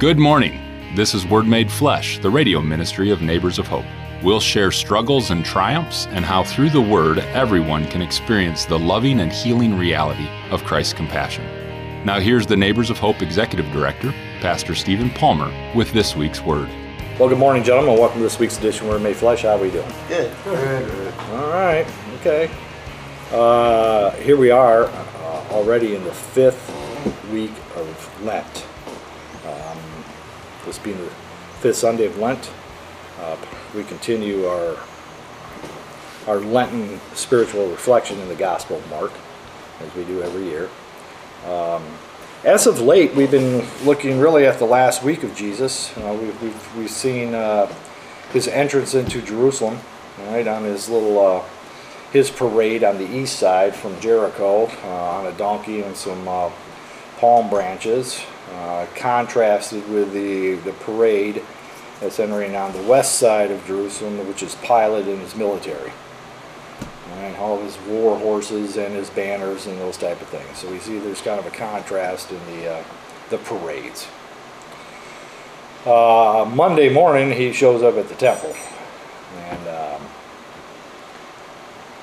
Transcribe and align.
Good 0.00 0.18
morning. 0.18 0.60
This 0.96 1.14
is 1.14 1.24
Word 1.24 1.46
Made 1.46 1.70
Flesh, 1.70 2.18
the 2.18 2.28
radio 2.28 2.60
ministry 2.60 3.10
of 3.10 3.22
Neighbors 3.22 3.60
of 3.60 3.68
Hope. 3.68 3.84
We'll 4.24 4.40
share 4.40 4.72
struggles 4.72 5.30
and 5.30 5.44
triumphs 5.44 6.08
and 6.08 6.24
how 6.24 6.42
through 6.42 6.70
the 6.70 6.80
Word 6.80 7.20
everyone 7.20 7.86
can 7.86 8.02
experience 8.02 8.64
the 8.64 8.76
loving 8.76 9.20
and 9.20 9.30
healing 9.30 9.78
reality 9.78 10.26
of 10.50 10.64
Christ's 10.64 10.94
compassion. 10.94 11.44
Now, 12.04 12.18
here's 12.18 12.44
the 12.44 12.56
Neighbors 12.56 12.90
of 12.90 12.98
Hope 12.98 13.22
Executive 13.22 13.70
Director, 13.70 14.12
Pastor 14.40 14.74
Stephen 14.74 15.10
Palmer, 15.10 15.52
with 15.76 15.92
this 15.92 16.16
week's 16.16 16.40
Word. 16.40 16.68
Well, 17.16 17.28
good 17.28 17.38
morning, 17.38 17.62
gentlemen. 17.62 17.96
Welcome 17.96 18.18
to 18.18 18.24
this 18.24 18.40
week's 18.40 18.58
edition 18.58 18.86
of 18.86 18.94
Word 18.94 19.02
Made 19.02 19.14
Flesh. 19.14 19.42
How 19.42 19.50
are 19.50 19.58
we 19.58 19.70
doing? 19.70 19.88
Good. 20.08 20.32
All 20.48 21.50
right. 21.50 21.86
Okay. 22.18 22.50
Uh, 23.30 24.10
here 24.16 24.36
we 24.36 24.50
are, 24.50 24.86
uh, 24.86 25.46
already 25.52 25.94
in 25.94 26.02
the 26.02 26.12
fifth 26.12 26.68
week 27.30 27.52
of 27.76 28.24
Lent. 28.24 28.66
Um, 29.46 29.78
this 30.64 30.78
being 30.78 30.98
the 30.98 31.10
fifth 31.60 31.76
Sunday 31.76 32.06
of 32.06 32.18
Lent, 32.18 32.50
uh, 33.20 33.36
we 33.74 33.84
continue 33.84 34.46
our 34.46 34.78
our 36.26 36.38
Lenten 36.38 37.00
spiritual 37.14 37.68
reflection 37.68 38.18
in 38.18 38.28
the 38.28 38.34
Gospel 38.34 38.76
of 38.76 38.90
Mark, 38.90 39.12
as 39.80 39.94
we 39.94 40.04
do 40.04 40.22
every 40.22 40.44
year. 40.44 40.70
Um, 41.46 41.82
as 42.44 42.66
of 42.66 42.80
late, 42.80 43.14
we've 43.14 43.30
been 43.30 43.66
looking 43.84 44.18
really 44.18 44.46
at 44.46 44.58
the 44.58 44.64
last 44.64 45.02
week 45.02 45.22
of 45.22 45.34
Jesus. 45.34 45.94
Uh, 45.96 46.16
we've, 46.20 46.42
we've, 46.42 46.76
we've 46.76 46.90
seen 46.90 47.34
uh, 47.34 47.72
his 48.32 48.48
entrance 48.48 48.94
into 48.94 49.20
Jerusalem, 49.22 49.78
right, 50.28 50.46
on 50.46 50.64
his 50.64 50.88
little 50.88 51.18
uh, 51.18 51.44
his 52.12 52.30
parade 52.30 52.84
on 52.84 52.98
the 52.98 53.10
east 53.12 53.38
side 53.38 53.74
from 53.74 53.98
Jericho 54.00 54.70
uh, 54.84 54.88
on 54.88 55.26
a 55.26 55.32
donkey 55.32 55.82
and 55.82 55.96
some 55.96 56.28
uh, 56.28 56.50
palm 57.18 57.50
branches, 57.50 58.22
uh, 58.52 58.86
contrasted 58.94 59.88
with 59.88 60.12
the, 60.12 60.54
the 60.56 60.72
parade 60.72 61.42
that's 62.00 62.20
entering 62.20 62.54
on 62.56 62.72
the 62.72 62.82
west 62.82 63.18
side 63.18 63.50
of 63.50 63.64
Jerusalem, 63.66 64.26
which 64.28 64.42
is 64.42 64.54
Pilate 64.56 65.06
and 65.06 65.20
his 65.20 65.34
military. 65.34 65.92
And 67.12 67.36
all 67.36 67.56
of 67.56 67.62
his 67.62 67.78
war 67.86 68.18
horses 68.18 68.76
and 68.76 68.94
his 68.94 69.08
banners 69.10 69.66
and 69.66 69.80
those 69.80 69.96
type 69.96 70.20
of 70.20 70.28
things. 70.28 70.58
So 70.58 70.70
we 70.70 70.78
see 70.78 70.98
there's 70.98 71.20
kind 71.20 71.38
of 71.38 71.46
a 71.46 71.50
contrast 71.50 72.30
in 72.30 72.40
the, 72.46 72.74
uh, 72.74 72.84
the 73.30 73.38
parades. 73.38 74.08
Uh, 75.86 76.50
Monday 76.54 76.92
morning, 76.92 77.30
he 77.30 77.52
shows 77.52 77.82
up 77.82 77.96
at 77.96 78.08
the 78.08 78.14
temple. 78.14 78.54
And 79.36 79.68
um, 79.68 79.93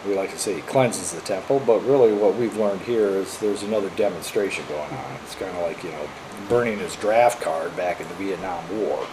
we 0.08 0.16
like 0.16 0.32
to 0.32 0.40
say 0.40 0.62
cleanses 0.62 1.12
the 1.12 1.22
temple, 1.22 1.62
but 1.66 1.80
really 1.86 2.14
what 2.14 2.36
we've 2.36 2.58
learned 2.58 2.82
here 2.82 3.08
is 3.10 3.38
there's 3.40 3.64
another 3.64 3.90
demonstration 3.92 4.66
going 4.68 4.92
on. 4.92 5.16
It's 5.24 5.36
kind 5.36 5.56
of 5.56 5.62
like, 5.62 5.84
you 5.84 5.92
know, 5.92 6.10
burning 6.50 6.80
his 6.80 6.96
draft 6.96 7.42
card 7.42 7.76
back 7.78 8.02
in 8.02 8.08
the 8.08 8.14
Vietnam 8.16 8.64
War. 8.80 9.06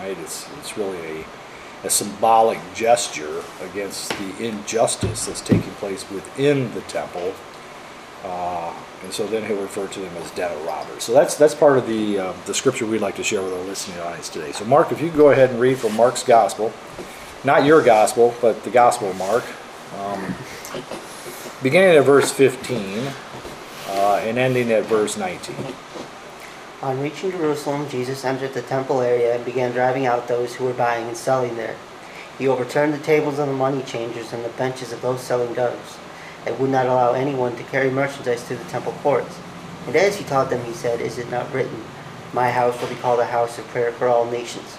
Right? 0.00 0.16
It's, 0.18 0.48
it's 0.58 0.76
really 0.76 1.22
a, 1.22 1.24
a 1.84 1.90
symbolic 1.90 2.58
gesture 2.74 3.42
against 3.62 4.10
the 4.10 4.46
injustice 4.46 5.26
that's 5.26 5.40
taking 5.40 5.72
place 5.72 6.08
within 6.10 6.72
the 6.74 6.82
temple. 6.82 7.34
Uh, 8.24 8.74
and 9.04 9.12
so 9.12 9.26
then 9.26 9.44
he'll 9.46 9.62
refer 9.62 9.86
to 9.86 10.00
them 10.00 10.14
as 10.16 10.30
den 10.32 10.50
of 10.50 10.64
robbers. 10.66 11.04
So 11.04 11.12
that's 11.12 11.36
that's 11.36 11.54
part 11.54 11.78
of 11.78 11.86
the 11.86 12.18
uh, 12.18 12.32
the 12.46 12.54
scripture 12.54 12.84
we'd 12.84 13.00
like 13.00 13.14
to 13.14 13.22
share 13.22 13.40
with 13.40 13.52
our 13.52 13.60
listening 13.60 14.00
audience 14.00 14.28
today. 14.28 14.50
So 14.50 14.64
Mark, 14.64 14.90
if 14.90 15.00
you 15.00 15.10
go 15.10 15.30
ahead 15.30 15.50
and 15.50 15.60
read 15.60 15.78
from 15.78 15.96
Mark's 15.96 16.24
gospel, 16.24 16.72
not 17.44 17.64
your 17.64 17.80
gospel, 17.80 18.34
but 18.40 18.64
the 18.64 18.70
gospel 18.70 19.10
of 19.10 19.16
Mark, 19.16 19.44
um, 19.96 20.34
beginning 21.62 21.96
at 21.96 22.04
verse 22.04 22.30
15 22.32 23.08
uh, 23.88 24.20
and 24.22 24.38
ending 24.38 24.70
at 24.72 24.84
verse 24.84 25.16
19. 25.16 25.56
On 26.80 27.00
reaching 27.00 27.32
Jerusalem, 27.32 27.88
Jesus 27.88 28.24
entered 28.24 28.54
the 28.54 28.62
temple 28.62 29.00
area 29.00 29.34
and 29.34 29.44
began 29.44 29.72
driving 29.72 30.06
out 30.06 30.28
those 30.28 30.54
who 30.54 30.64
were 30.64 30.72
buying 30.72 31.08
and 31.08 31.16
selling 31.16 31.56
there. 31.56 31.76
He 32.38 32.46
overturned 32.46 32.94
the 32.94 32.98
tables 32.98 33.40
of 33.40 33.48
the 33.48 33.52
money 33.52 33.82
changers 33.82 34.32
and 34.32 34.44
the 34.44 34.50
benches 34.50 34.92
of 34.92 35.02
those 35.02 35.20
selling 35.20 35.54
doves, 35.54 35.98
and 36.46 36.56
would 36.60 36.70
not 36.70 36.86
allow 36.86 37.14
anyone 37.14 37.56
to 37.56 37.64
carry 37.64 37.90
merchandise 37.90 38.44
through 38.44 38.58
the 38.58 38.64
temple 38.64 38.92
courts. 39.02 39.36
And 39.88 39.96
as 39.96 40.16
he 40.16 40.24
taught 40.24 40.50
them, 40.50 40.64
he 40.64 40.72
said, 40.72 41.00
Is 41.00 41.18
it 41.18 41.30
not 41.30 41.52
written, 41.52 41.82
My 42.32 42.50
house 42.50 42.80
will 42.80 42.88
be 42.88 42.94
called 42.94 43.18
a 43.18 43.26
house 43.26 43.58
of 43.58 43.66
prayer 43.68 43.90
for 43.90 44.06
all 44.06 44.24
nations? 44.24 44.78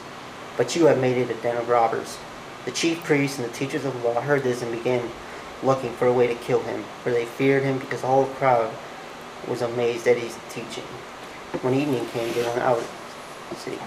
But 0.56 0.76
you 0.78 0.86
have 0.86 1.02
made 1.02 1.18
it 1.18 1.30
a 1.30 1.42
den 1.42 1.58
of 1.58 1.68
robbers. 1.68 2.18
The 2.66 2.72
chief 2.72 3.04
priests 3.04 3.40
and 3.40 3.48
the 3.48 3.54
teachers 3.54 3.86
of 3.86 3.94
the 3.94 4.08
law 4.08 4.22
heard 4.22 4.44
this 4.44 4.62
and 4.62 4.72
began 4.72 5.10
looking 5.64 5.92
for 5.94 6.08
a 6.08 6.14
way 6.14 6.28
to 6.28 6.36
kill 6.36 6.62
him, 6.62 6.84
for 7.04 7.12
they 7.12 7.26
feared 7.26 7.64
him 7.64 7.80
because 7.80 8.02
the 8.02 8.08
whole 8.08 8.26
crowd 8.26 8.74
was 9.48 9.62
amazed 9.62 10.08
at 10.08 10.18
his 10.18 10.38
teaching. 10.50 10.84
When 11.62 11.74
evening 11.74 12.06
came, 12.08 12.32
they 12.34 12.44
went 12.44 12.60
out. 12.60 12.84
See. 13.56 13.78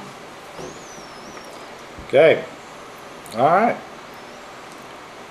Okay. 2.09 2.45
All 3.35 3.47
right. 3.47 3.77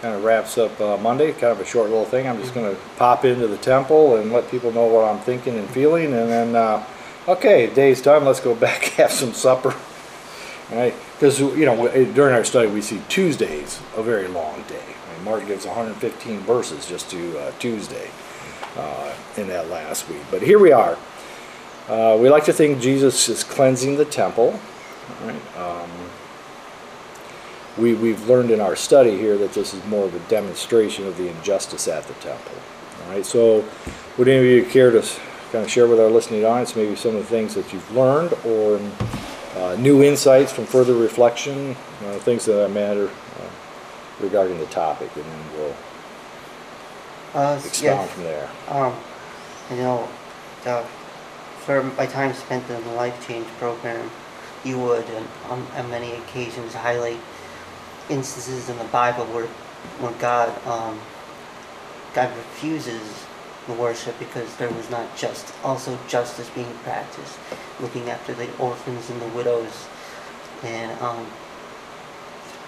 Kind 0.01 0.15
of 0.15 0.23
wraps 0.23 0.57
up 0.57 0.79
uh, 0.79 0.97
Monday. 0.97 1.31
Kind 1.33 1.51
of 1.51 1.59
a 1.59 1.65
short 1.65 1.89
little 1.89 2.05
thing. 2.05 2.27
I'm 2.27 2.39
just 2.39 2.53
going 2.53 2.73
to 2.73 2.81
pop 2.95 3.25
into 3.25 3.47
the 3.47 3.57
temple 3.57 4.15
and 4.15 4.31
let 4.31 4.49
people 4.49 4.71
know 4.71 4.85
what 4.85 5.05
I'm 5.05 5.19
thinking 5.19 5.57
and 5.57 5.69
feeling, 5.69 6.05
and 6.05 6.29
then, 6.29 6.55
uh, 6.55 6.83
okay, 7.27 7.71
day's 7.71 8.01
done. 8.01 8.25
Let's 8.25 8.39
go 8.39 8.55
back 8.67 8.83
have 8.83 9.11
some 9.11 9.33
supper. 9.33 9.75
Right? 10.71 10.93
Because 11.13 11.39
you 11.39 11.65
know 11.65 11.87
during 12.13 12.33
our 12.33 12.45
study 12.45 12.69
we 12.69 12.81
see 12.81 13.01
Tuesdays 13.09 13.81
a 13.95 14.03
very 14.03 14.27
long 14.27 14.63
day. 14.63 14.81
I 14.81 15.15
mean, 15.15 15.25
Mark 15.25 15.45
gives 15.45 15.65
115 15.65 16.39
verses 16.39 16.87
just 16.87 17.09
to 17.09 17.39
uh, 17.39 17.51
Tuesday 17.59 18.09
uh, 18.77 19.13
in 19.35 19.47
that 19.47 19.69
last 19.69 20.07
week. 20.07 20.21
But 20.31 20.41
here 20.41 20.59
we 20.59 20.71
are. 20.71 20.97
Uh, 21.89 22.17
we 22.17 22.29
like 22.29 22.45
to 22.45 22.53
think 22.53 22.79
Jesus 22.79 23.27
is 23.27 23.43
cleansing 23.43 23.97
the 23.97 24.05
temple. 24.05 24.57
Right? 25.23 25.57
Um, 25.57 25.89
we, 27.77 27.93
we've 27.93 28.27
learned 28.27 28.51
in 28.51 28.59
our 28.59 28.75
study 28.75 29.17
here 29.17 29.37
that 29.37 29.53
this 29.53 29.73
is 29.73 29.83
more 29.85 30.05
of 30.05 30.13
a 30.13 30.19
demonstration 30.29 31.07
of 31.07 31.17
the 31.17 31.29
injustice 31.29 31.87
at 31.87 32.03
the 32.03 32.13
temple. 32.15 32.55
All 33.03 33.11
right, 33.11 33.25
so 33.25 33.65
would 34.17 34.27
any 34.27 34.37
of 34.37 34.45
you 34.45 34.65
care 34.65 34.91
to 34.91 35.01
kind 35.51 35.65
of 35.65 35.69
share 35.69 35.87
with 35.87 35.99
our 35.99 36.09
listening 36.09 36.45
audience 36.45 36.75
maybe 36.75 36.95
some 36.95 37.15
of 37.15 37.23
the 37.23 37.27
things 37.27 37.55
that 37.55 37.71
you've 37.73 37.91
learned 37.95 38.33
or 38.45 38.79
uh, 39.55 39.75
new 39.79 40.03
insights 40.03 40.51
from 40.51 40.65
further 40.65 40.95
reflection, 40.95 41.75
uh, 42.05 42.17
things 42.19 42.45
that 42.45 42.69
matter 42.71 43.07
uh, 43.07 43.49
regarding 44.19 44.57
the 44.59 44.65
topic, 44.67 45.09
and 45.15 45.25
then 45.25 45.43
we'll 45.57 45.75
Uh, 47.33 47.59
expound 47.63 47.83
yeah, 47.83 48.05
from 48.07 48.23
there. 48.23 48.49
um, 48.69 48.93
you 49.69 49.77
know, 49.77 50.07
uh, 50.65 50.83
for 51.65 51.83
my 51.83 52.05
time 52.05 52.33
spent 52.33 52.69
in 52.69 52.83
the 52.83 52.91
Life 52.91 53.25
Change 53.27 53.47
program, 53.59 54.09
you 54.63 54.77
would, 54.79 55.05
on, 55.49 55.65
on 55.75 55.89
many 55.89 56.11
occasions, 56.13 56.73
highlight 56.73 57.19
instances 58.09 58.69
in 58.69 58.77
the 58.77 58.83
Bible 58.85 59.25
where, 59.25 59.47
where 59.99 60.11
God, 60.19 60.49
um, 60.67 60.99
God 62.13 62.29
refuses 62.35 63.01
worship 63.67 64.17
because 64.19 64.55
there 64.57 64.69
was 64.69 64.89
not 64.89 65.15
just 65.15 65.53
also 65.63 65.97
justice 66.07 66.49
being 66.49 66.73
practiced, 66.83 67.37
looking 67.79 68.09
after 68.09 68.33
the 68.33 68.49
orphans 68.57 69.09
and 69.09 69.21
the 69.21 69.27
widows, 69.27 69.87
and 70.63 70.99
um, 71.01 71.25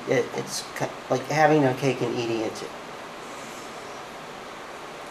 it, 0.08 0.26
it's 0.36 0.64
like 1.10 1.26
having 1.28 1.64
a 1.66 1.74
cake 1.76 2.02
and 2.02 2.18
eating 2.18 2.42
it. 2.42 2.64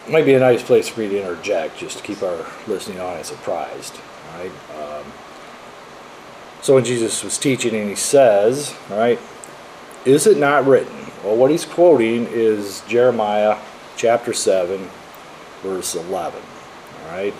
might 0.09 0.25
be 0.25 0.33
a 0.33 0.39
nice 0.39 0.61
place 0.61 0.87
for 0.87 1.01
me 1.01 1.09
to 1.09 1.21
interject 1.21 1.77
just 1.77 1.97
to 1.97 2.03
keep 2.03 2.21
our 2.21 2.45
listening 2.67 2.99
audience 2.99 3.31
all 3.31 3.37
Right? 4.37 4.51
Um, 4.75 5.05
so 6.61 6.75
when 6.75 6.85
Jesus 6.85 7.23
was 7.23 7.37
teaching 7.37 7.75
and 7.75 7.89
he 7.89 7.95
says, 7.95 8.75
all 8.89 8.97
right, 8.97 9.19
is 10.05 10.27
it 10.27 10.37
not 10.37 10.65
written? 10.65 10.95
Well, 11.23 11.35
what 11.35 11.51
he's 11.51 11.65
quoting 11.65 12.27
is 12.29 12.81
Jeremiah 12.87 13.57
chapter 13.95 14.33
7, 14.33 14.89
verse 15.63 15.95
11. 15.95 16.39
All 16.41 17.11
right? 17.11 17.33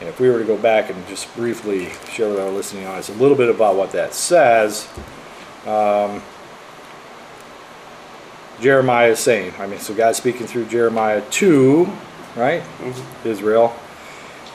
And 0.00 0.08
if 0.08 0.18
we 0.18 0.30
were 0.30 0.38
to 0.38 0.44
go 0.44 0.56
back 0.56 0.90
and 0.90 1.06
just 1.06 1.32
briefly 1.36 1.90
share 2.10 2.30
with 2.30 2.40
our 2.40 2.50
listening 2.50 2.86
audience 2.86 3.10
a 3.10 3.14
little 3.14 3.36
bit 3.36 3.50
about 3.50 3.76
what 3.76 3.92
that 3.92 4.14
says, 4.14 4.88
um, 5.66 6.22
Jeremiah 8.60 9.10
is 9.10 9.18
saying, 9.18 9.52
I 9.58 9.66
mean, 9.66 9.78
so 9.78 9.94
God's 9.94 10.18
speaking 10.18 10.46
through 10.46 10.66
Jeremiah 10.66 11.22
2, 11.30 11.86
right? 12.34 12.62
Israel. 13.24 13.74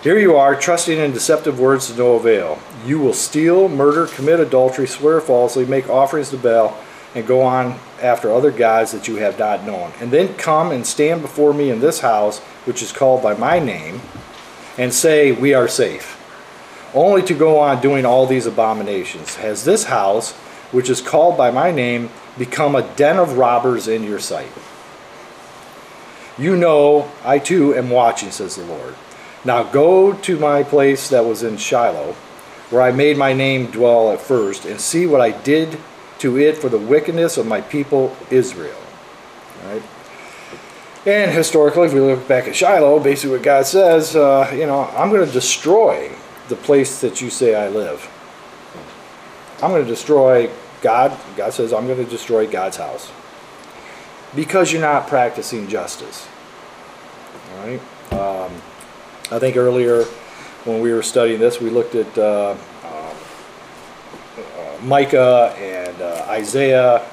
Here 0.02 0.20
you 0.20 0.36
are, 0.36 0.56
trusting 0.56 1.00
in 1.00 1.14
deceptive 1.14 1.60
words 1.60 1.88
to 1.88 1.98
no 1.98 2.14
avail. 2.16 2.60
You 2.86 3.00
will 3.00 3.14
steal, 3.14 3.68
murder, 3.68 4.06
commit 4.06 4.40
adultery, 4.40 4.88
swear 4.88 5.20
falsely, 5.20 5.66
make 5.66 5.90
offerings 5.90 6.30
to 6.30 6.38
Baal, 6.38 6.78
and 7.16 7.26
go 7.26 7.42
on 7.42 7.80
after 8.02 8.32
other 8.32 8.52
gods 8.52 8.92
that 8.92 9.08
you 9.08 9.16
have 9.16 9.40
not 9.40 9.64
known. 9.64 9.94
And 10.02 10.12
then 10.12 10.36
come 10.36 10.72
and 10.72 10.86
stand 10.86 11.22
before 11.22 11.54
me 11.54 11.72
in 11.72 11.80
this 11.80 12.02
house, 12.02 12.40
which 12.66 12.84
is 12.84 12.92
called 12.92 13.24
by 13.24 13.34
my 13.34 13.58
name, 13.58 14.02
and 14.78 14.94
say, 14.94 15.32
We 15.32 15.54
are 15.54 15.70
safe. 15.70 16.22
Only 16.94 17.24
to 17.24 17.34
go 17.34 17.60
on 17.60 17.82
doing 17.82 18.06
all 18.06 18.28
these 18.28 18.46
abominations. 18.46 19.36
Has 19.36 19.64
this 19.64 19.86
house, 19.86 20.34
which 20.72 20.90
is 20.90 21.02
called 21.02 21.38
by 21.38 21.52
my 21.52 21.72
name, 21.72 22.10
become 22.38 22.76
a 22.76 22.96
den 22.96 23.18
of 23.18 23.38
robbers 23.38 23.88
in 23.88 24.04
your 24.04 24.20
sight? 24.20 24.52
You 26.38 26.58
know, 26.58 27.10
I 27.24 27.40
too 27.40 27.74
am 27.76 27.90
watching, 27.90 28.32
says 28.32 28.58
the 28.58 28.66
Lord. 28.66 28.96
Now 29.46 29.64
go 29.64 30.12
to 30.14 30.40
my 30.40 30.64
place 30.64 31.10
that 31.10 31.24
was 31.24 31.44
in 31.44 31.56
Shiloh, 31.56 32.14
where 32.70 32.82
I 32.82 32.92
made 32.92 33.18
my 33.18 33.32
name 33.32 33.72
dwell 33.72 34.12
at 34.12 34.20
first, 34.20 34.66
and 34.66 34.82
see 34.82 35.06
what 35.06 35.22
I 35.22 35.32
did 35.32 35.78
to 36.20 36.38
it 36.38 36.58
for 36.58 36.70
the 36.70 36.78
wickedness 36.78 37.38
of 37.38 37.46
my 37.46 37.62
people 37.62 38.16
Israel. 38.30 38.80
Right? 39.66 39.84
And 41.06 41.32
historically, 41.32 41.88
if 41.88 41.94
we 41.94 42.00
look 42.00 42.28
back 42.28 42.48
at 42.48 42.56
Shiloh, 42.56 43.00
basically 43.00 43.38
what 43.38 43.44
God 43.44 43.66
says, 43.68 44.16
uh, 44.16 44.52
you 44.54 44.66
know, 44.66 44.86
I'm 44.86 45.10
going 45.10 45.26
to 45.26 45.32
destroy 45.32 46.12
the 46.50 46.56
place 46.56 47.02
that 47.02 47.22
you 47.22 47.30
say 47.30 47.54
I 47.54 47.70
live. 47.70 48.10
I'm 49.62 49.70
going 49.72 49.84
to 49.84 49.90
destroy 49.90 50.50
God. 50.82 51.18
God 51.36 51.54
says, 51.54 51.74
I'm 51.74 51.86
going 51.86 52.04
to 52.04 52.10
destroy 52.10 52.48
God's 52.48 52.78
house 52.78 53.12
because 54.36 54.72
you're 54.72 54.82
not 54.82 55.08
practicing 55.08 55.68
justice. 55.68 56.28
All 57.52 57.68
right. 57.68 57.82
Um, 58.12 58.52
I 59.32 59.40
think 59.40 59.58
earlier 59.58 60.04
when 60.66 60.82
we 60.82 60.92
were 60.92 61.04
studying 61.04 61.40
this, 61.40 61.62
we 61.62 61.70
looked 61.70 61.96
at 61.96 62.18
uh, 62.18 62.56
uh, 62.84 63.16
uh, 64.38 64.78
Micah 64.84 65.56
and 65.58 65.75
Isaiah 66.28 67.06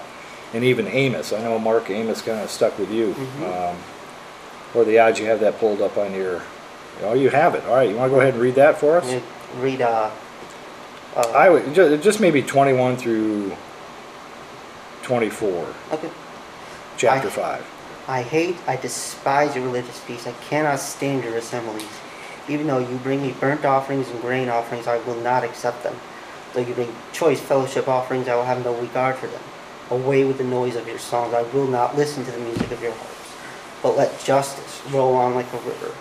and 0.53 0.65
even 0.65 0.87
Amos. 0.87 1.33
I 1.33 1.43
know 1.43 1.59
Mark 1.59 1.91
Amos 1.91 2.23
kind 2.23 2.41
of 2.41 2.51
stuck 2.51 2.79
with 2.79 2.91
you. 2.91 3.15
Um, 3.45 3.77
or 4.75 4.85
the 4.85 4.99
odds 4.99 5.19
you 5.19 5.27
have 5.27 5.41
that 5.41 5.59
pulled 5.59 5.83
up 5.83 5.97
on 5.97 6.15
your. 6.15 6.43
Oh, 7.03 7.15
you 7.15 7.31
have 7.31 7.55
it. 7.55 7.65
All 7.65 7.75
right. 7.75 7.89
You 7.89 7.97
want 7.97 8.11
to 8.11 8.15
go 8.15 8.21
ahead 8.21 8.35
and 8.35 8.43
read 8.43 8.55
that 8.57 8.79
for 8.79 8.97
us? 8.99 9.11
You 9.11 9.23
read 9.61 9.83
uh, 9.83 10.11
uh, 11.17 11.31
I 11.35 11.51
would 11.51 11.75
just, 11.75 12.03
just 12.03 12.21
maybe 12.21 12.43
21 12.43 12.97
through 12.97 13.55
24, 15.03 15.67
okay. 15.93 16.11
chapter 16.97 17.29
I- 17.29 17.31
5. 17.31 17.67
I 18.09 18.23
hate, 18.23 18.57
I 18.67 18.75
despise 18.77 19.55
your 19.55 19.65
religious 19.65 20.01
feasts. 20.01 20.27
I 20.27 20.33
cannot 20.33 20.81
stand 20.81 21.23
your 21.23 21.37
assemblies. 21.37 21.87
Even 22.49 22.67
though 22.67 22.81
you 22.81 22.97
bring 22.99 23.23
me 23.23 23.33
burnt 23.39 23.65
offerings 23.65 24.09
and 24.09 24.21
grain 24.21 24.49
offerings, 24.49 24.89
I 24.89 24.99
will 24.99 25.21
not 25.21 25.45
accept 25.45 25.85
them. 25.85 25.95
Though 26.53 26.61
you 26.61 26.75
bring 26.75 26.95
choice 27.13 27.41
fellowship 27.41 27.89
offerings, 27.89 28.29
I 28.29 28.35
will 28.35 28.45
have 28.45 28.65
no 28.65 28.75
regard 28.75 29.17
for 29.17 29.27
them. 29.27 29.43
Away 29.91 30.25
with 30.25 30.39
the 30.39 30.45
noise 30.45 30.77
of 30.77 30.87
your 30.87 30.99
songs. 30.99 31.35
I 31.35 31.43
will 31.43 31.67
not 31.67 31.97
listen 31.97 32.25
to 32.25 32.31
the 32.31 32.39
music 32.39 32.71
of 32.71 32.83
your 32.83 32.93
harps. 32.93 33.33
But 33.83 33.97
let 33.97 34.19
justice 34.23 34.83
roll 34.91 35.15
on 35.15 35.35
like 35.35 35.53
a 35.53 35.59
river, 35.59 35.93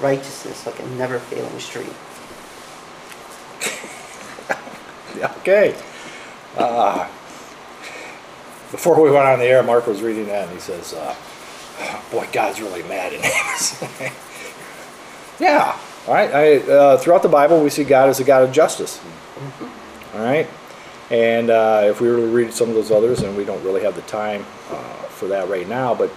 righteousness 0.00 0.66
like 0.66 0.78
a 0.80 0.86
never 0.96 1.18
failing 1.18 1.58
stream. 1.60 1.94
Okay. 5.42 5.76
Uh, 6.56 7.06
before 8.72 9.00
we 9.00 9.10
went 9.10 9.26
on 9.26 9.38
the 9.38 9.44
air, 9.44 9.62
Mark 9.62 9.86
was 9.86 10.02
reading 10.02 10.26
that 10.26 10.48
and 10.48 10.52
he 10.52 10.58
says, 10.58 10.94
uh, 10.94 11.14
Boy, 12.10 12.26
God's 12.32 12.60
really 12.60 12.82
mad 12.84 13.12
at 13.12 13.24
Amos. 13.24 13.82
yeah. 15.40 15.78
All 16.08 16.14
right. 16.14 16.34
I, 16.34 16.56
uh, 16.58 16.98
throughout 16.98 17.22
the 17.22 17.28
Bible, 17.28 17.62
we 17.62 17.70
see 17.70 17.84
God 17.84 18.08
as 18.08 18.18
a 18.18 18.24
God 18.24 18.42
of 18.42 18.52
justice. 18.52 19.00
All 20.14 20.20
right. 20.20 20.48
And 21.10 21.50
uh, 21.50 21.82
if 21.84 22.00
we 22.00 22.08
were 22.08 22.16
to 22.16 22.26
read 22.26 22.52
some 22.52 22.68
of 22.68 22.74
those 22.74 22.90
others, 22.90 23.20
and 23.20 23.36
we 23.36 23.44
don't 23.44 23.62
really 23.62 23.82
have 23.82 23.94
the 23.94 24.02
time 24.02 24.44
uh, 24.70 24.94
for 25.08 25.28
that 25.28 25.48
right 25.48 25.68
now, 25.68 25.94
but 25.94 26.10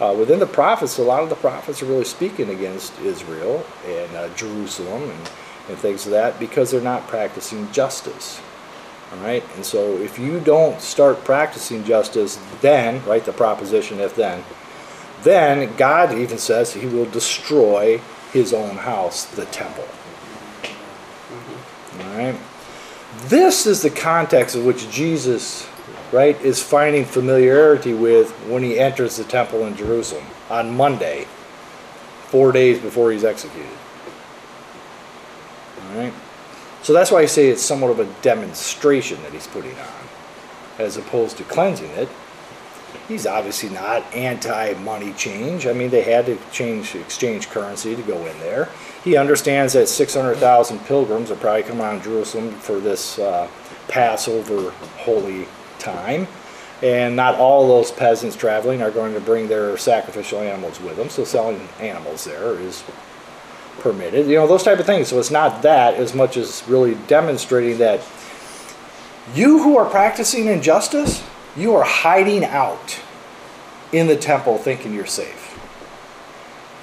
uh, 0.00 0.14
within 0.18 0.38
the 0.38 0.46
prophets, 0.46 0.98
a 0.98 1.02
lot 1.02 1.22
of 1.22 1.28
the 1.28 1.36
prophets 1.36 1.82
are 1.82 1.86
really 1.86 2.04
speaking 2.04 2.50
against 2.50 2.98
Israel 3.00 3.64
and 3.86 4.16
uh, 4.16 4.28
Jerusalem 4.34 5.02
and, 5.04 5.30
and 5.68 5.78
things 5.78 6.06
of 6.06 6.12
that 6.12 6.38
because 6.40 6.70
they're 6.70 6.80
not 6.80 7.06
practicing 7.06 7.70
justice. 7.72 8.40
All 9.12 9.18
right, 9.20 9.44
and 9.54 9.64
so 9.64 9.96
if 9.98 10.18
you 10.18 10.40
don't 10.40 10.80
start 10.80 11.22
practicing 11.24 11.84
justice, 11.84 12.38
then, 12.62 13.04
right, 13.04 13.24
the 13.24 13.32
proposition 13.32 14.00
if 14.00 14.16
then, 14.16 14.42
then 15.22 15.76
God 15.76 16.12
even 16.18 16.38
says 16.38 16.72
he 16.72 16.86
will 16.86 17.04
destroy 17.04 18.00
his 18.32 18.52
own 18.52 18.76
house, 18.76 19.24
the 19.26 19.44
temple. 19.46 19.86
All 22.00 22.18
right, 22.18 22.36
this 23.24 23.66
is 23.66 23.82
the 23.82 23.90
context 23.90 24.56
of 24.56 24.64
which 24.64 24.90
Jesus, 24.90 25.68
right, 26.10 26.40
is 26.40 26.62
finding 26.62 27.04
familiarity 27.04 27.94
with 27.94 28.30
when 28.48 28.62
he 28.62 28.78
enters 28.78 29.16
the 29.16 29.24
temple 29.24 29.66
in 29.66 29.76
Jerusalem 29.76 30.24
on 30.48 30.74
Monday, 30.76 31.26
four 32.26 32.52
days 32.52 32.78
before 32.78 33.12
he's 33.12 33.24
executed. 33.24 33.68
All 35.82 35.98
right. 35.98 36.14
So 36.82 36.92
that's 36.92 37.10
why 37.10 37.20
I 37.20 37.26
say 37.26 37.48
it's 37.48 37.62
somewhat 37.62 37.90
of 37.90 38.00
a 38.00 38.22
demonstration 38.22 39.22
that 39.22 39.32
he's 39.32 39.46
putting 39.46 39.78
on, 39.78 40.08
as 40.78 40.96
opposed 40.96 41.36
to 41.36 41.44
cleansing 41.44 41.90
it. 41.90 42.08
He's 43.08 43.26
obviously 43.26 43.70
not 43.70 44.02
anti-money 44.14 45.12
change. 45.14 45.66
I 45.66 45.72
mean, 45.72 45.90
they 45.90 46.02
had 46.02 46.26
to 46.26 46.38
change 46.50 46.94
exchange 46.94 47.48
currency 47.48 47.96
to 47.96 48.02
go 48.02 48.16
in 48.26 48.38
there. 48.40 48.68
He 49.04 49.16
understands 49.16 49.72
that 49.72 49.88
600,000 49.88 50.78
pilgrims 50.80 51.30
are 51.30 51.36
probably 51.36 51.64
coming 51.64 51.82
on 51.82 52.02
Jerusalem 52.02 52.52
for 52.52 52.78
this 52.78 53.18
uh, 53.18 53.48
Passover 53.88 54.70
holy 54.98 55.46
time, 55.78 56.26
and 56.82 57.16
not 57.16 57.34
all 57.34 57.66
those 57.66 57.90
peasants 57.90 58.36
traveling 58.36 58.82
are 58.82 58.90
going 58.90 59.14
to 59.14 59.20
bring 59.20 59.48
their 59.48 59.76
sacrificial 59.76 60.40
animals 60.40 60.80
with 60.80 60.96
them. 60.96 61.08
So 61.08 61.24
selling 61.24 61.68
animals 61.80 62.24
there 62.24 62.58
is 62.58 62.84
permitted. 63.80 64.26
You 64.28 64.36
know, 64.36 64.46
those 64.46 64.62
type 64.62 64.78
of 64.78 64.86
things. 64.86 65.08
So 65.08 65.18
it's 65.18 65.30
not 65.30 65.62
that 65.62 65.94
as 65.94 66.14
much 66.14 66.36
as 66.36 66.62
really 66.68 66.94
demonstrating 67.06 67.78
that 67.78 68.00
you 69.34 69.62
who 69.62 69.76
are 69.76 69.88
practicing 69.88 70.46
injustice, 70.46 71.22
you 71.56 71.74
are 71.74 71.84
hiding 71.84 72.44
out 72.44 73.00
in 73.92 74.06
the 74.06 74.16
temple 74.16 74.58
thinking 74.58 74.94
you're 74.94 75.06
safe. 75.06 75.48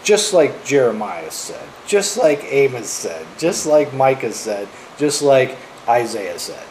Just 0.04 0.33
like 0.33 0.63
Jeremiah 0.63 1.31
said, 1.31 1.68
just 1.86 2.18
like 2.18 2.44
Amos 2.45 2.89
said, 2.89 3.25
just 3.38 3.66
like 3.66 3.94
Micah 3.94 4.31
said, 4.31 4.68
just 4.98 5.21
like 5.21 5.57
Isaiah 5.88 6.39
said. 6.39 6.66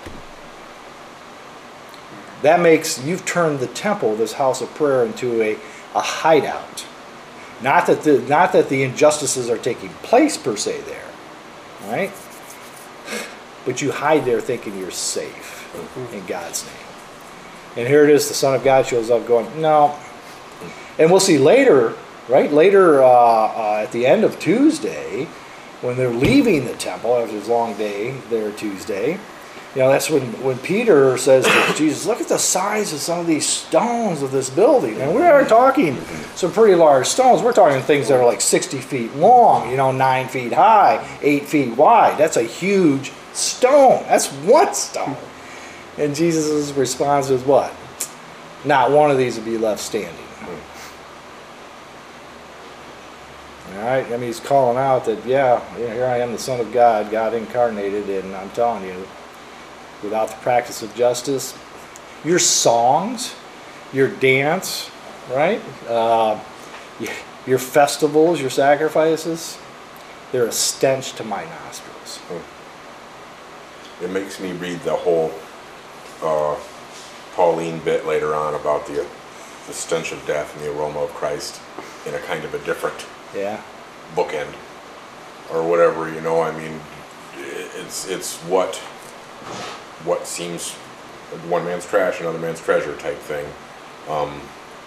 That 2.42 2.60
makes 2.60 3.04
you've 3.04 3.26
turned 3.26 3.58
the 3.58 3.66
temple, 3.66 4.14
this 4.16 4.34
house 4.34 4.60
of 4.62 4.72
prayer, 4.74 5.04
into 5.04 5.42
a, 5.42 5.54
a 5.94 6.00
hideout. 6.00 6.86
Not 7.60 7.86
that 7.88 8.02
the 8.02 8.20
not 8.22 8.52
that 8.52 8.68
the 8.68 8.84
injustices 8.84 9.50
are 9.50 9.58
taking 9.58 9.88
place 10.04 10.36
per 10.36 10.56
se 10.56 10.80
there, 10.82 11.08
right? 11.90 12.12
But 13.64 13.82
you 13.82 13.90
hide 13.90 14.24
there 14.24 14.40
thinking 14.40 14.78
you're 14.78 14.92
safe 14.92 15.68
in 16.12 16.24
God's 16.26 16.64
name. 16.64 16.88
And 17.78 17.86
here 17.86 18.02
it 18.02 18.10
is, 18.10 18.26
the 18.26 18.34
Son 18.34 18.56
of 18.56 18.64
God 18.64 18.86
shows 18.86 19.08
up 19.08 19.24
going, 19.28 19.62
no. 19.62 19.96
And 20.98 21.12
we'll 21.12 21.20
see 21.20 21.38
later, 21.38 21.94
right? 22.28 22.52
Later 22.52 23.00
uh, 23.00 23.06
uh, 23.06 23.80
at 23.84 23.92
the 23.92 24.04
end 24.04 24.24
of 24.24 24.40
Tuesday, 24.40 25.26
when 25.80 25.96
they're 25.96 26.10
leaving 26.10 26.64
the 26.64 26.74
temple 26.74 27.16
after 27.16 27.38
this 27.38 27.46
long 27.46 27.78
day 27.78 28.18
there 28.30 28.50
Tuesday, 28.50 29.12
you 29.76 29.80
know, 29.80 29.90
that's 29.90 30.10
when, 30.10 30.22
when 30.42 30.58
Peter 30.58 31.16
says 31.18 31.44
to 31.44 31.74
Jesus, 31.76 32.04
look 32.04 32.20
at 32.20 32.26
the 32.26 32.38
size 32.38 32.92
of 32.92 32.98
some 32.98 33.20
of 33.20 33.28
these 33.28 33.46
stones 33.46 34.22
of 34.22 34.32
this 34.32 34.50
building. 34.50 35.00
And 35.00 35.14
we 35.14 35.22
are 35.22 35.44
talking 35.44 36.00
some 36.34 36.50
pretty 36.50 36.74
large 36.74 37.06
stones. 37.06 37.42
We're 37.42 37.52
talking 37.52 37.80
things 37.82 38.08
that 38.08 38.18
are 38.18 38.26
like 38.26 38.40
60 38.40 38.78
feet 38.78 39.14
long, 39.14 39.70
you 39.70 39.76
know, 39.76 39.92
9 39.92 40.26
feet 40.26 40.52
high, 40.52 41.06
8 41.22 41.44
feet 41.44 41.76
wide. 41.76 42.18
That's 42.18 42.36
a 42.36 42.42
huge 42.42 43.12
stone. 43.34 44.02
That's 44.08 44.26
one 44.32 44.74
stone. 44.74 45.16
And 45.98 46.14
Jesus' 46.14 46.72
response 46.72 47.28
was 47.28 47.42
what? 47.42 47.74
Not 48.64 48.90
one 48.90 49.10
of 49.10 49.18
these 49.18 49.36
would 49.36 49.44
be 49.44 49.58
left 49.58 49.80
standing. 49.80 50.24
All 53.70 53.84
right, 53.84 54.06
I 54.06 54.10
mean, 54.10 54.22
he's 54.22 54.40
calling 54.40 54.78
out 54.78 55.04
that, 55.04 55.24
yeah, 55.26 55.62
here 55.76 56.06
I 56.06 56.18
am, 56.18 56.32
the 56.32 56.38
Son 56.38 56.58
of 56.58 56.72
God, 56.72 57.10
God 57.10 57.34
incarnated, 57.34 58.08
and 58.08 58.34
I'm 58.34 58.50
telling 58.50 58.84
you, 58.84 59.06
without 60.02 60.28
the 60.28 60.36
practice 60.36 60.82
of 60.82 60.94
justice, 60.94 61.56
your 62.24 62.38
songs, 62.38 63.34
your 63.92 64.08
dance, 64.08 64.90
right? 65.30 65.60
Uh, 65.86 66.40
your 67.46 67.58
festivals, 67.58 68.40
your 68.40 68.50
sacrifices, 68.50 69.58
they're 70.32 70.46
a 70.46 70.52
stench 70.52 71.12
to 71.14 71.24
my 71.24 71.44
nostrils. 71.44 72.20
It 74.02 74.10
makes 74.10 74.40
me 74.40 74.52
read 74.52 74.80
the 74.80 74.96
whole 74.96 75.32
uh, 76.22 76.56
Pauline 77.34 77.78
bit 77.80 78.06
later 78.06 78.34
on 78.34 78.54
about 78.54 78.86
the, 78.86 79.06
the 79.66 79.72
stench 79.72 80.12
of 80.12 80.24
death 80.26 80.54
and 80.56 80.64
the 80.64 80.72
aroma 80.72 81.00
of 81.00 81.10
Christ 81.10 81.60
in 82.06 82.14
a 82.14 82.18
kind 82.20 82.44
of 82.44 82.54
a 82.54 82.58
different 82.64 83.06
Yeah, 83.34 83.60
bookend 84.14 84.52
or 85.52 85.68
whatever. 85.68 86.12
You 86.12 86.20
know, 86.20 86.40
I 86.40 86.56
mean, 86.56 86.80
it's 87.36 88.08
it's 88.08 88.36
what 88.44 88.76
what 90.04 90.26
seems 90.26 90.72
one 91.48 91.64
man's 91.64 91.86
trash, 91.86 92.20
another 92.20 92.38
man's 92.38 92.60
treasure 92.60 92.96
type 92.96 93.18
thing. 93.18 93.46
Um, 94.08 94.40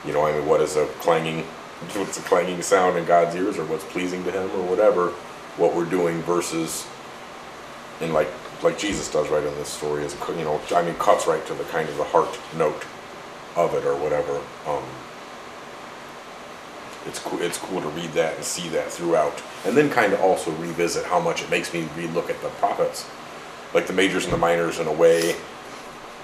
you 0.06 0.14
know, 0.14 0.26
I 0.26 0.32
mean, 0.34 0.46
what 0.48 0.62
is 0.62 0.76
a 0.76 0.88
clanging, 1.00 1.44
what's 1.94 2.18
a 2.18 2.22
clanging 2.22 2.62
sound 2.62 2.98
in 2.98 3.06
God's 3.06 3.36
ears, 3.36 3.58
or 3.58 3.66
what's 3.66 3.86
pleasing 3.86 4.24
to 4.24 4.32
Him, 4.32 4.50
or 4.52 4.64
whatever. 4.64 5.10
What 5.58 5.76
we're 5.76 5.86
doing 5.86 6.22
versus, 6.22 6.88
in 8.00 8.14
like 8.14 8.30
like 8.64 8.78
Jesus 8.78 9.12
does 9.12 9.30
right 9.30 9.44
in 9.44 9.54
this 9.56 9.70
story 9.70 10.04
is 10.04 10.16
you 10.30 10.44
know 10.44 10.62
I 10.76 10.84
mean 10.84 10.96
cuts 10.96 11.28
right 11.28 11.46
to 11.48 11.54
the 11.54 11.64
kind 11.66 11.90
of 11.90 11.98
the 11.98 12.04
heart 12.04 12.40
note 12.56 12.86
of 13.56 13.74
it 13.74 13.86
or 13.86 13.96
whatever. 13.96 14.42
Um, 14.68 14.84
it's 17.06 17.20
cool. 17.20 17.42
It's 17.42 17.58
cool 17.58 17.82
to 17.82 17.88
read 17.90 18.12
that 18.14 18.36
and 18.36 18.44
see 18.44 18.70
that 18.70 18.92
throughout, 18.92 19.42
and 19.66 19.76
then 19.76 19.90
kind 19.90 20.14
of 20.14 20.22
also 20.22 20.52
revisit 20.52 21.06
how 21.06 21.20
much 21.20 21.42
it 21.42 21.50
makes 21.50 21.74
me 21.74 21.84
relook 21.96 22.30
at 22.30 22.42
the 22.42 22.50
prophets 22.50 23.10
like 23.74 23.88
the 23.88 23.94
majors 23.94 24.26
and 24.26 24.34
the 24.34 24.38
minors 24.38 24.80
in 24.80 24.88
a 24.88 24.92
way 24.92 25.36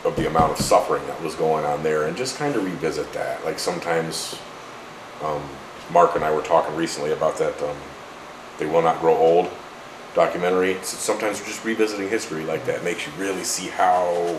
of 0.03 0.15
the 0.15 0.27
amount 0.27 0.51
of 0.51 0.59
suffering 0.59 1.05
that 1.07 1.21
was 1.21 1.35
going 1.35 1.65
on 1.65 1.81
there, 1.83 2.05
and 2.05 2.15
just 2.15 2.37
kind 2.37 2.55
of 2.55 2.63
revisit 2.63 3.11
that. 3.13 3.43
Like 3.43 3.59
sometimes, 3.59 4.37
um, 5.23 5.41
Mark 5.91 6.15
and 6.15 6.23
I 6.23 6.31
were 6.31 6.41
talking 6.41 6.75
recently 6.75 7.11
about 7.11 7.37
that. 7.39 7.61
Um, 7.61 7.75
they 8.59 8.65
will 8.65 8.81
not 8.81 8.99
grow 8.99 9.15
old 9.15 9.49
documentary. 10.17 10.73
So 10.81 10.97
sometimes 10.97 11.39
just 11.45 11.63
revisiting 11.63 12.09
history 12.09 12.43
like 12.43 12.65
that 12.65 12.83
makes 12.83 13.05
you 13.05 13.13
really 13.17 13.43
see 13.43 13.67
how 13.69 14.35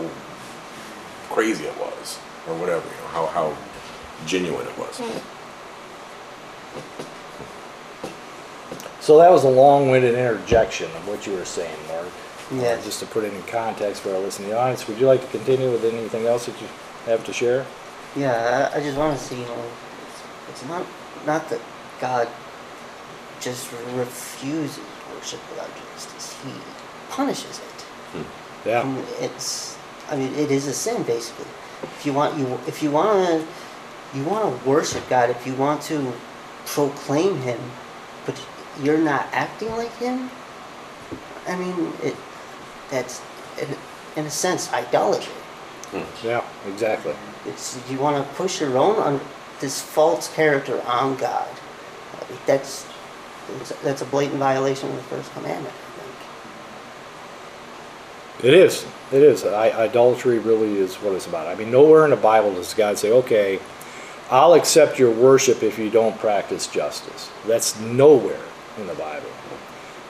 crazy 1.31 1.65
it 1.65 1.79
was, 1.79 2.19
or 2.49 2.55
whatever. 2.59 2.85
You 2.85 3.01
know 3.03 3.09
how 3.09 3.27
how 3.27 3.57
genuine 4.27 4.67
it 4.67 4.77
was. 4.77 5.01
So 9.01 9.17
that 9.19 9.31
was 9.31 9.45
a 9.45 9.49
long-winded 9.49 10.15
interjection 10.15 10.91
of 10.97 11.09
what 11.09 11.27
you 11.27 11.33
were 11.33 11.45
saying, 11.47 11.79
Mark. 11.89 12.07
Uh, 12.07 12.57
Yeah. 12.57 12.81
Just 12.83 12.99
to 13.01 13.07
put 13.07 13.25
it 13.25 13.33
in 13.33 13.43
context 13.43 14.03
for 14.03 14.11
our 14.15 14.19
listening 14.19 14.53
audience, 14.53 14.87
would 14.89 14.99
you 14.99 15.07
like 15.07 15.21
to 15.21 15.29
continue 15.39 15.71
with 15.71 15.85
anything 15.85 16.27
else 16.27 16.47
that 16.47 16.61
you 16.61 16.67
have 17.07 17.25
to 17.25 17.33
share? 17.33 17.65
Yeah, 18.17 18.71
I, 18.75 18.79
I 18.79 18.81
just 18.83 18.99
want 18.99 19.17
to 19.17 19.25
say, 19.25 19.37
you 19.39 19.45
know, 19.45 19.65
it's, 20.09 20.21
it's 20.51 20.65
not 20.69 20.85
not 21.27 21.49
that 21.51 21.61
God 22.01 22.27
just 23.41 23.71
refuses 23.95 24.81
worship 25.19 25.41
without 25.51 25.71
justice; 25.77 26.37
He 26.45 26.53
punishes 27.11 27.59
it. 27.59 27.85
I 28.15 28.69
Yeah. 28.69 29.03
it's, 29.21 29.77
I 30.11 30.17
mean, 30.17 30.35
it 30.35 30.51
is 30.51 30.67
a 30.67 30.73
sin 30.73 31.03
basically. 31.03 31.47
If 31.83 32.07
you 32.07 32.13
want 32.13 32.39
you, 32.39 32.59
if 32.67 32.83
you 32.83 32.91
want 32.91 33.27
to, 33.27 33.47
you 34.17 34.25
want 34.25 34.45
to 34.45 34.69
worship 34.69 35.09
God. 35.09 35.31
If 35.31 35.47
you 35.47 35.55
want 35.55 35.83
to 35.83 36.13
proclaim 36.67 37.39
Him, 37.43 37.61
but 38.27 38.41
you're 38.83 38.99
not 38.99 39.27
acting 39.33 39.71
like 39.77 39.95
Him. 39.97 40.31
I 41.47 41.57
mean, 41.57 41.93
it. 42.03 42.17
That's, 42.91 43.21
in, 43.61 43.77
in 44.17 44.25
a 44.27 44.31
sense, 44.31 44.73
idolatry. 44.73 45.33
Hmm. 45.93 46.27
Yeah, 46.27 46.43
exactly. 46.67 47.15
It's 47.47 47.79
you 47.91 47.99
want 47.99 48.17
to 48.17 48.35
push 48.35 48.61
your 48.61 48.77
own 48.79 48.97
on 48.97 49.21
this 49.61 49.81
false 49.81 50.33
character 50.35 50.81
on 50.83 51.17
God. 51.17 51.49
That's 52.47 52.87
that's 53.83 54.03
a 54.03 54.07
blatant 54.07 54.39
violation 54.39 54.89
of 54.91 54.97
the 54.97 55.03
first 55.03 55.33
commandment. 55.33 55.75
I 55.75 56.01
think. 58.37 58.45
It 58.45 58.55
is. 58.55 58.87
It 59.13 59.23
is. 59.23 59.45
I, 59.45 59.71
idolatry 59.71 60.39
really 60.39 60.79
is 60.79 60.97
what 60.97 61.15
it's 61.15 61.27
about. 61.27 61.47
I 61.47 61.55
mean, 61.55 61.71
nowhere 61.71 62.05
in 62.05 62.11
the 62.11 62.17
Bible 62.17 62.53
does 62.53 62.75
God 62.75 62.99
say, 62.99 63.11
okay, 63.11 63.59
I'll 64.31 64.55
accept 64.55 64.99
your 64.99 65.11
worship 65.11 65.63
if 65.63 65.79
you 65.79 65.91
don't 65.91 66.19
practice 66.19 66.67
justice. 66.67 67.31
That's 67.47 67.81
nowhere 67.81 68.45
in 68.79 68.87
the 68.87 68.95
Bible. 68.95 69.31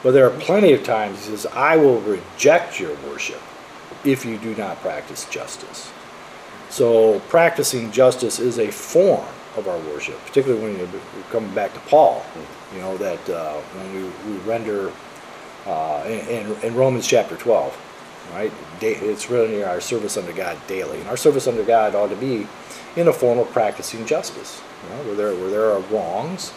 But 0.03 0.13
there 0.13 0.27
are 0.27 0.39
plenty 0.41 0.73
of 0.73 0.83
times 0.85 1.27
He 1.27 1.37
says, 1.37 1.47
I 1.47 1.77
will 1.77 2.01
reject 2.01 2.81
your 2.81 2.95
worship 3.09 3.41
if 4.05 4.25
you 4.25 4.39
do 4.39 4.55
not 4.57 4.81
practice 4.81 5.25
justice. 5.29 5.91
So 6.71 7.21
practicing 7.29 7.91
justice 7.93 8.39
is 8.39 8.59
a 8.59 8.71
form 8.71 9.27
of 9.59 9.69
our 9.69 9.79
worship, 9.93 10.19
particularly 10.27 10.63
when 10.63 10.79
you 10.79 10.89
come 11.31 11.53
back 11.55 11.75
to 11.75 11.81
Paul. 11.81 12.25
You 12.75 12.81
know 12.81 12.97
that 12.99 13.29
uh, 13.29 13.55
when 13.55 13.95
we, 13.95 14.33
we 14.33 14.39
render 14.41 14.93
uh, 15.67 16.05
in, 16.07 16.53
in 16.63 16.75
Romans 16.75 17.07
chapter 17.07 17.37
12, 17.37 18.31
right? 18.33 18.53
It's 18.81 19.31
really 19.31 19.63
our 19.65 19.81
service 19.81 20.17
under 20.17 20.33
God 20.33 20.57
daily, 20.67 21.01
and 21.01 21.09
our 21.09 21.17
service 21.17 21.47
under 21.47 21.65
God 21.65 21.95
ought 21.95 22.09
to 22.09 22.17
be 22.17 22.47
in 22.97 23.09
a 23.09 23.13
form 23.13 23.39
of 23.39 23.51
practicing 23.51 24.07
justice. 24.07 24.63
You 24.85 24.97
know, 24.97 25.03
where 25.05 25.15
there 25.15 25.35
where 25.35 25.51
there 25.51 25.71
are 25.73 25.81
wrongs, 25.81 26.53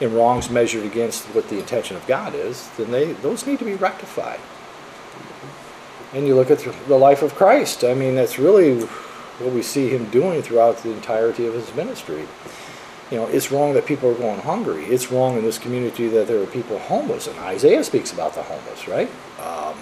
and 0.00 0.14
wrongs 0.14 0.50
measured 0.50 0.84
against 0.84 1.24
what 1.26 1.48
the 1.48 1.58
intention 1.58 1.96
of 1.96 2.06
God 2.06 2.34
is, 2.34 2.68
then 2.76 2.90
they 2.90 3.12
those 3.12 3.46
need 3.46 3.58
to 3.60 3.64
be 3.64 3.74
rectified. 3.74 4.40
And 6.12 6.26
you 6.26 6.34
look 6.34 6.50
at 6.50 6.58
the 6.88 6.98
life 6.98 7.22
of 7.22 7.34
Christ. 7.34 7.84
I 7.84 7.94
mean, 7.94 8.14
that's 8.14 8.38
really 8.38 8.86
what 9.38 9.52
we 9.52 9.62
see 9.62 9.88
him 9.88 10.06
doing 10.10 10.42
throughout 10.42 10.82
the 10.82 10.92
entirety 10.92 11.46
of 11.46 11.54
his 11.54 11.74
ministry. 11.74 12.26
You 13.10 13.18
know, 13.18 13.26
it's 13.26 13.52
wrong 13.52 13.74
that 13.74 13.86
people 13.86 14.10
are 14.10 14.14
going 14.14 14.40
hungry. 14.40 14.84
It's 14.84 15.10
wrong 15.10 15.36
in 15.36 15.44
this 15.44 15.58
community 15.58 16.08
that 16.08 16.26
there 16.28 16.42
are 16.42 16.46
people 16.46 16.78
homeless, 16.78 17.26
and 17.26 17.38
Isaiah 17.40 17.84
speaks 17.84 18.12
about 18.12 18.34
the 18.34 18.42
homeless, 18.42 18.88
right? 18.88 19.10
Um, 19.40 19.76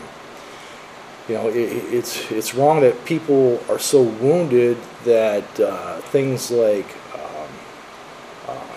you 1.29 1.35
know, 1.35 1.49
it, 1.49 1.55
it's 1.55 2.31
it's 2.33 2.55
wrong 2.55 2.81
that 2.81 3.05
people 3.05 3.63
are 3.69 3.79
so 3.79 4.03
wounded 4.03 4.79
that 5.05 5.61
uh, 5.61 6.01
things 6.01 6.51
like 6.51 6.89
um, 7.15 7.49
um, 8.49 8.69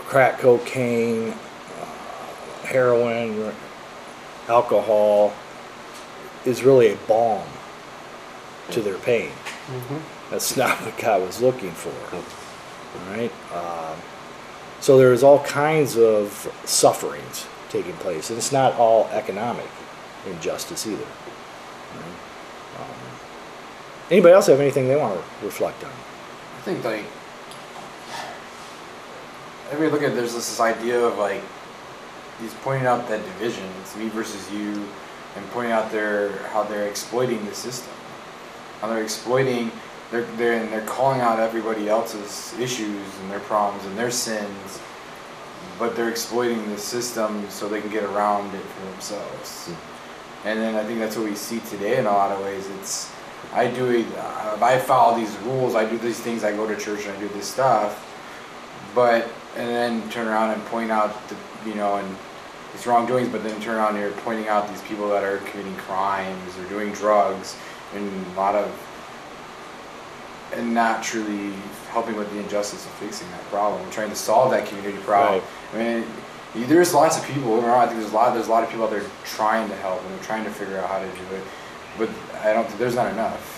crack 0.00 0.38
cocaine, 0.38 1.30
uh, 1.30 2.66
heroin, 2.66 3.54
alcohol 4.48 5.32
is 6.44 6.62
really 6.62 6.92
a 6.92 6.96
balm 7.08 7.46
to 8.70 8.80
their 8.80 8.98
pain. 8.98 9.30
That's 10.30 10.56
not 10.56 10.80
what 10.82 10.98
God 10.98 11.22
was 11.22 11.40
looking 11.40 11.72
for. 11.72 11.92
All 12.16 13.16
right. 13.16 13.32
Um, 13.54 13.96
so 14.80 14.98
there's 14.98 15.22
all 15.22 15.42
kinds 15.44 15.96
of 15.96 16.52
sufferings 16.64 17.46
taking 17.68 17.94
place, 17.94 18.30
and 18.30 18.38
it's 18.38 18.52
not 18.52 18.74
all 18.74 19.08
economic 19.12 19.68
injustice 20.26 20.86
either. 20.86 21.02
All 21.04 22.00
right? 22.00 22.80
Um, 22.80 22.96
anybody 24.10 24.34
else 24.34 24.46
have 24.46 24.60
anything 24.60 24.88
they 24.88 24.96
want 24.96 25.14
to 25.18 25.44
reflect 25.44 25.82
on? 25.84 25.90
I 25.90 26.60
think 26.62 26.84
like 26.84 27.04
every 29.70 29.90
look 29.90 30.02
at 30.02 30.14
there's 30.14 30.34
this, 30.34 30.48
this 30.48 30.60
idea 30.60 31.00
of 31.00 31.18
like 31.18 31.42
he's 32.40 32.54
pointing 32.54 32.86
out 32.86 33.08
that 33.08 33.24
division. 33.24 33.64
It's 33.82 33.96
me 33.96 34.08
versus 34.08 34.50
you, 34.52 34.86
and 35.36 35.50
pointing 35.50 35.72
out 35.72 35.90
their 35.90 36.38
how 36.48 36.62
they're 36.64 36.88
exploiting 36.88 37.44
the 37.46 37.54
system, 37.54 37.92
how 38.86 38.94
they're 38.94 39.02
exploiting. 39.02 39.70
They're 40.10 40.22
they're 40.36 40.62
and 40.62 40.72
they're 40.72 40.86
calling 40.86 41.20
out 41.20 41.40
everybody 41.40 41.88
else's 41.88 42.58
issues 42.60 43.18
and 43.20 43.30
their 43.30 43.40
problems 43.40 43.84
and 43.86 43.98
their 43.98 44.10
sins, 44.10 44.80
but 45.78 45.96
they're 45.96 46.08
exploiting 46.08 46.70
the 46.70 46.78
system 46.78 47.48
so 47.50 47.68
they 47.68 47.80
can 47.80 47.90
get 47.90 48.04
around 48.04 48.54
it 48.54 48.62
for 48.62 48.90
themselves. 48.90 49.70
And 50.44 50.60
then 50.60 50.76
I 50.76 50.84
think 50.84 51.00
that's 51.00 51.16
what 51.16 51.28
we 51.28 51.34
see 51.34 51.58
today 51.60 51.98
in 51.98 52.06
a 52.06 52.12
lot 52.12 52.30
of 52.30 52.40
ways. 52.40 52.68
It's 52.78 53.12
I 53.52 53.68
do 53.68 53.90
it. 53.90 54.06
Uh, 54.16 54.58
I 54.62 54.78
follow 54.78 55.18
these 55.18 55.36
rules. 55.38 55.74
I 55.74 55.88
do 55.88 55.98
these 55.98 56.20
things. 56.20 56.44
I 56.44 56.52
go 56.52 56.66
to 56.68 56.76
church 56.76 57.06
and 57.06 57.16
I 57.16 57.20
do 57.20 57.28
this 57.28 57.48
stuff. 57.48 58.02
But 58.94 59.28
and 59.56 59.68
then 59.68 60.08
turn 60.10 60.28
around 60.28 60.50
and 60.52 60.64
point 60.66 60.92
out 60.92 61.10
the 61.28 61.36
you 61.68 61.74
know 61.74 61.96
and 61.96 62.16
these 62.72 62.86
wrongdoings. 62.86 63.28
But 63.30 63.42
then 63.42 63.60
turn 63.60 63.74
around 63.74 63.96
and 63.96 64.04
you're 64.04 64.12
pointing 64.22 64.46
out 64.46 64.68
these 64.68 64.82
people 64.82 65.08
that 65.08 65.24
are 65.24 65.38
committing 65.38 65.74
crimes 65.74 66.56
or 66.58 66.64
doing 66.68 66.92
drugs 66.92 67.56
and 67.94 68.26
a 68.26 68.36
lot 68.36 68.54
of 68.54 68.70
and 70.52 70.72
not 70.72 71.02
truly 71.02 71.52
helping 71.90 72.16
with 72.16 72.30
the 72.32 72.38
injustice 72.38 72.84
of 72.84 72.92
fixing 72.92 73.28
that 73.30 73.42
problem, 73.44 73.88
trying 73.90 74.10
to 74.10 74.16
solve 74.16 74.50
that 74.50 74.66
community 74.66 74.98
problem. 74.98 75.42
I 75.74 75.78
mean, 75.78 76.04
there's 76.68 76.94
lots 76.94 77.18
of 77.18 77.24
people. 77.24 77.42
don't 77.42 77.60
get 77.60 77.66
me 77.66 77.72
wrong, 77.72 77.80
I 77.80 77.86
think 77.86 78.00
there's 78.00 78.12
a 78.12 78.14
lot. 78.14 78.32
There's 78.34 78.48
a 78.48 78.50
lot 78.50 78.62
of 78.62 78.70
people 78.70 78.84
out 78.84 78.90
there 78.90 79.04
trying 79.24 79.68
to 79.68 79.76
help 79.76 80.00
and 80.02 80.10
they're 80.14 80.24
trying 80.24 80.44
to 80.44 80.50
figure 80.50 80.78
out 80.78 80.88
how 80.88 80.98
to 80.98 81.06
do 81.06 81.36
it. 81.36 81.44
But 81.98 82.10
I 82.42 82.52
don't. 82.52 82.68
There's 82.78 82.94
not 82.94 83.10
enough. 83.12 83.54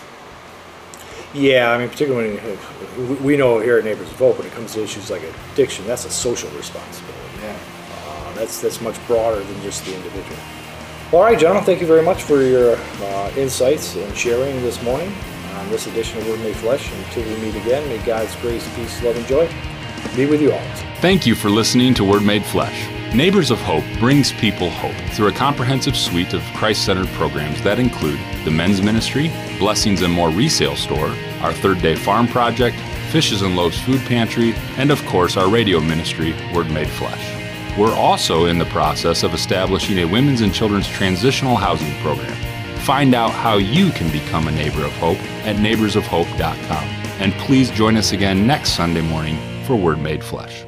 Yeah, 1.34 1.72
I 1.72 1.78
mean, 1.78 1.90
particularly 1.90 2.38
when 2.38 3.22
we 3.22 3.36
know 3.36 3.60
here 3.60 3.78
at 3.78 3.84
Neighbors 3.84 4.10
of 4.10 4.18
Hope, 4.18 4.38
when 4.38 4.46
it 4.46 4.52
comes 4.52 4.72
to 4.74 4.82
issues 4.82 5.10
like 5.10 5.22
addiction, 5.52 5.86
that's 5.86 6.06
a 6.06 6.10
social 6.10 6.48
responsibility. 6.50 7.18
Yeah. 7.42 7.56
Uh, 8.06 8.34
that's 8.34 8.60
that's 8.60 8.80
much 8.80 9.04
broader 9.06 9.42
than 9.42 9.60
just 9.62 9.84
the 9.84 9.94
individual. 9.94 10.38
All 11.10 11.22
right, 11.22 11.38
gentlemen, 11.38 11.64
thank 11.64 11.80
you 11.80 11.86
very 11.86 12.02
much 12.02 12.22
for 12.22 12.42
your 12.42 12.76
uh, 12.76 13.32
insights 13.34 13.96
and 13.96 14.14
sharing 14.14 14.60
this 14.60 14.82
morning 14.82 15.10
on 15.54 15.70
this 15.70 15.86
edition 15.86 16.18
of 16.18 16.28
Word 16.28 16.38
Made 16.40 16.54
Flesh. 16.54 16.92
Until 16.92 17.24
we 17.24 17.34
meet 17.40 17.54
again, 17.54 17.88
may 17.88 17.96
God's 18.04 18.36
grace, 18.36 18.68
peace, 18.76 19.02
love, 19.02 19.16
and 19.16 19.26
joy 19.26 19.50
be 20.14 20.26
with 20.26 20.42
you 20.42 20.52
always. 20.52 20.82
Thank 21.00 21.26
you 21.26 21.34
for 21.34 21.48
listening 21.48 21.94
to 21.94 22.04
Word 22.04 22.24
Made 22.24 22.44
Flesh. 22.44 22.90
Neighbors 23.14 23.50
of 23.50 23.58
Hope 23.58 23.84
brings 23.98 24.32
people 24.32 24.68
hope 24.68 24.94
through 25.14 25.28
a 25.28 25.32
comprehensive 25.32 25.96
suite 25.96 26.34
of 26.34 26.42
Christ 26.54 26.84
centered 26.84 27.08
programs 27.14 27.62
that 27.62 27.78
include 27.78 28.20
the 28.44 28.50
men's 28.50 28.82
ministry, 28.82 29.32
Blessings 29.58 30.02
and 30.02 30.12
More 30.12 30.28
resale 30.28 30.76
store, 30.76 31.16
our 31.40 31.54
Third 31.54 31.80
Day 31.80 31.94
Farm 31.94 32.28
Project, 32.28 32.76
Fishes 33.10 33.40
and 33.40 33.56
Loaves 33.56 33.80
Food 33.80 34.00
Pantry, 34.00 34.52
and 34.76 34.90
of 34.90 35.02
course 35.06 35.38
our 35.38 35.48
radio 35.48 35.80
ministry, 35.80 36.34
Word 36.52 36.70
Made 36.70 36.88
Flesh. 36.88 37.47
We're 37.76 37.94
also 37.94 38.46
in 38.46 38.58
the 38.58 38.64
process 38.66 39.22
of 39.22 39.34
establishing 39.34 39.98
a 39.98 40.04
women's 40.04 40.40
and 40.40 40.54
children's 40.54 40.88
transitional 40.88 41.56
housing 41.56 41.94
program. 41.96 42.34
Find 42.80 43.14
out 43.14 43.32
how 43.32 43.56
you 43.56 43.90
can 43.90 44.10
become 44.10 44.48
a 44.48 44.52
neighbor 44.52 44.84
of 44.84 44.92
hope 44.92 45.18
at 45.44 45.56
neighborsofhope.com. 45.56 46.84
And 47.20 47.32
please 47.34 47.70
join 47.70 47.96
us 47.96 48.12
again 48.12 48.46
next 48.46 48.70
Sunday 48.72 49.02
morning 49.02 49.36
for 49.64 49.76
Word 49.76 50.00
Made 50.00 50.22
Flesh. 50.22 50.67